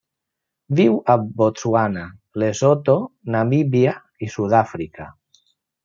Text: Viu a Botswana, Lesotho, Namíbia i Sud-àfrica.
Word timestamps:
Viu 0.79 0.95
a 1.13 1.15
Botswana, 1.41 2.07
Lesotho, 2.45 2.97
Namíbia 3.37 3.97
i 4.29 4.35
Sud-àfrica. 4.39 5.11